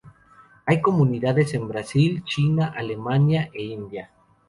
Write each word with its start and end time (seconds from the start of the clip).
Hay 0.65 0.81
comunidades 0.81 1.53
en 1.53 1.67
Brasil, 1.67 2.23
China, 2.23 2.73
Alemania 2.75 3.51
e 3.53 3.61
India. 3.61 4.09